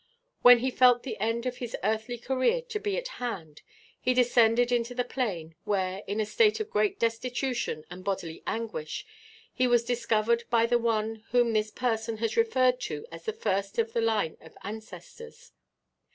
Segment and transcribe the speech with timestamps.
[0.41, 3.61] When he felt the end of his earthly career to be at hand
[3.99, 9.05] he descended into the plain, where, in a state of great destitution and bodily anguish,
[9.53, 13.77] he was discovered by the one whom this person has referred to as the first
[13.77, 15.51] of the line of ancestors.